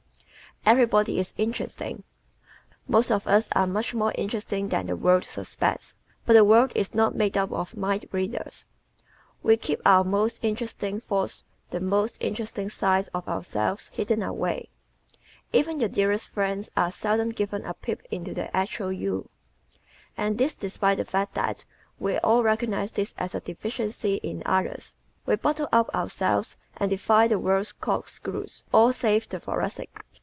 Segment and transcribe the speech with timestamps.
[0.63, 1.97] Everybody is Interesting¶
[2.87, 5.95] Most of us are much more interesting than the world suspects.
[6.23, 8.65] But the world is not made up of mind readers.
[9.41, 14.69] We keep our most interesting thoughts and the most interesting side of ourselves hidden away.
[15.51, 19.29] Even your dearest friends are seldom given a peep into the actual You.
[20.15, 21.65] And this despite the fact that
[21.97, 24.93] we all recognize this as a deficiency in others.
[25.25, 30.05] We bottle up ourselves and defy the world's cork screws all save the Thoracic.